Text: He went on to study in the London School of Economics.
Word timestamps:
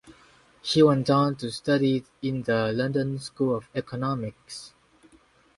He 0.63 0.81
went 0.81 1.11
on 1.11 1.35
to 1.35 1.51
study 1.51 2.03
in 2.23 2.41
the 2.41 2.71
London 2.73 3.19
School 3.19 3.55
of 3.55 3.69
Economics. 3.75 4.73